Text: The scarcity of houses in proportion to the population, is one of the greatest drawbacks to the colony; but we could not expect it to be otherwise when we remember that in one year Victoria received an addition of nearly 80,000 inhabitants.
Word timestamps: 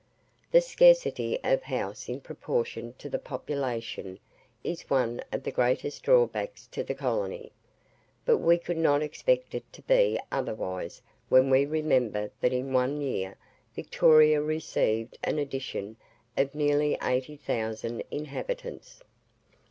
The 0.49 0.61
scarcity 0.61 1.37
of 1.43 1.61
houses 1.61 2.09
in 2.09 2.21
proportion 2.21 2.95
to 2.97 3.07
the 3.07 3.19
population, 3.19 4.17
is 4.63 4.89
one 4.89 5.21
of 5.31 5.43
the 5.43 5.51
greatest 5.51 6.01
drawbacks 6.01 6.65
to 6.71 6.83
the 6.83 6.95
colony; 6.95 7.51
but 8.25 8.39
we 8.39 8.57
could 8.57 8.79
not 8.79 9.03
expect 9.03 9.53
it 9.53 9.71
to 9.73 9.83
be 9.83 10.19
otherwise 10.31 11.03
when 11.29 11.51
we 11.51 11.67
remember 11.67 12.31
that 12.41 12.51
in 12.51 12.73
one 12.73 12.99
year 12.99 13.35
Victoria 13.75 14.41
received 14.41 15.19
an 15.23 15.37
addition 15.37 15.97
of 16.35 16.55
nearly 16.55 16.97
80,000 17.03 18.01
inhabitants. 18.09 19.03